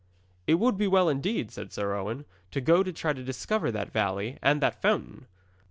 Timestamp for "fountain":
4.81-5.27